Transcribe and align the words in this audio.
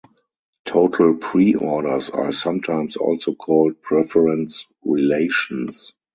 Total 0.65 1.13
preorders 1.13 2.11
are 2.11 2.31
sometimes 2.31 2.97
also 2.97 3.35
called 3.35 3.79
preference 3.83 4.65
relations. 4.83 5.93